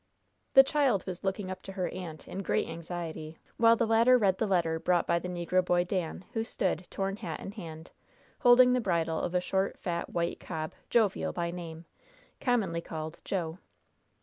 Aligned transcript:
The 0.55 0.63
child 0.63 1.05
was 1.05 1.23
looking 1.23 1.51
up 1.51 1.61
to 1.61 1.73
her 1.73 1.87
aunt 1.89 2.27
in 2.27 2.41
great 2.41 2.67
anxiety 2.67 3.37
while 3.57 3.75
the 3.75 3.85
latter 3.85 4.17
read 4.17 4.39
the 4.39 4.47
letter 4.47 4.79
brought 4.79 5.05
by 5.05 5.19
the 5.19 5.27
negro 5.27 5.63
boy, 5.63 5.83
Dan, 5.83 6.25
who 6.33 6.43
stood, 6.43 6.87
torn 6.89 7.17
hat 7.17 7.39
in 7.39 7.51
hand, 7.51 7.91
holding 8.39 8.73
the 8.73 8.81
bridle 8.81 9.19
of 9.21 9.35
a 9.35 9.39
short, 9.41 9.77
fat, 9.77 10.09
white 10.09 10.39
cob, 10.39 10.73
Jovial 10.89 11.33
by 11.33 11.51
name, 11.51 11.85
commonly 12.39 12.81
called 12.81 13.21
"Jo." 13.23 13.59